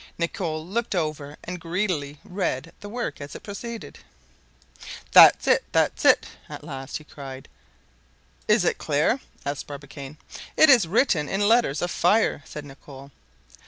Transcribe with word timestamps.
Nicholl 0.17 0.65
looked 0.65 0.95
over 0.95 1.37
and 1.43 1.61
greedily 1.61 2.17
read 2.23 2.73
the 2.79 2.89
work 2.89 3.21
as 3.21 3.35
it 3.35 3.43
proceeded. 3.43 3.99
"That's 5.11 5.45
it! 5.45 5.63
that's 5.73 6.05
it!" 6.05 6.25
at 6.49 6.63
last 6.63 6.97
he 6.97 7.03
cried. 7.03 7.47
"Is 8.47 8.65
it 8.65 8.79
clear?" 8.79 9.19
asked 9.45 9.67
Barbicane. 9.67 10.17
"It 10.57 10.71
is 10.71 10.87
written 10.87 11.29
in 11.29 11.47
letters 11.47 11.83
of 11.83 11.91
fire," 11.91 12.41
said 12.45 12.65
Nicholl. 12.65 13.11